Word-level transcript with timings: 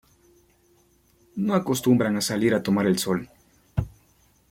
No 1.49 1.53
acostumbran 1.57 2.17
a 2.17 2.25
salir 2.31 2.55
a 2.55 2.63
tomar 2.69 2.87
el 2.93 2.97
sol. 3.05 3.25